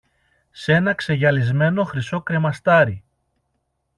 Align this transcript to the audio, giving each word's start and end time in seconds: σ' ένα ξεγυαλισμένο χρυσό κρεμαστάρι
σ' 0.51 0.67
ένα 0.67 0.93
ξεγυαλισμένο 0.93 1.83
χρυσό 1.83 2.21
κρεμαστάρι 2.21 3.03